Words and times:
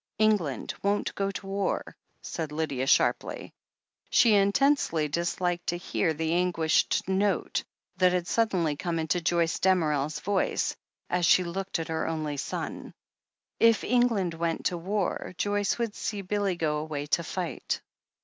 "England 0.17 0.73
won't 0.81 1.13
go 1.13 1.29
to 1.29 1.45
war," 1.45 1.95
said 2.23 2.51
Lydia 2.51 2.87
sharply. 2.87 3.53
She 4.09 4.33
intensely 4.33 5.07
disliked 5.07 5.67
to 5.67 5.77
hear 5.77 6.11
the 6.11 6.33
anguished 6.33 7.07
note 7.07 7.63
that 7.97 8.11
had 8.11 8.25
suddenly 8.25 8.75
come 8.75 8.97
into 8.97 9.21
Joyce 9.21 9.59
Damerel's 9.59 10.19
voice, 10.19 10.75
as 11.07 11.27
she 11.27 11.43
looked 11.43 11.77
at 11.77 11.89
her 11.89 12.07
only 12.07 12.37
son. 12.37 12.95
If 13.59 13.83
England 13.83 14.33
went 14.33 14.65
to 14.65 14.77
war, 14.79 15.35
Joyce 15.37 15.77
would 15.77 15.93
see 15.93 16.23
Billy 16.23 16.55
go 16.55 16.77
away 16.79 17.05
to 17.05 17.23
fight. 17.23 17.79